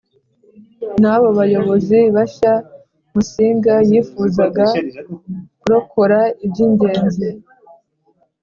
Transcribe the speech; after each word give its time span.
n 1.01 1.03
abo 1.13 1.27
bayobozi 1.39 1.99
bashya 2.15 2.53
Musinga 3.13 3.73
yifuzaga 3.89 4.65
kurokora 5.59 6.19
iby 6.45 6.59
ingenzi 6.65 7.29